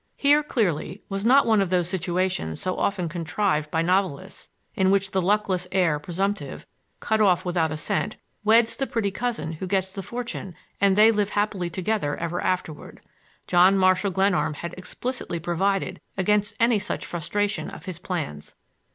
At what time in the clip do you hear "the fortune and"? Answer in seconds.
9.93-10.95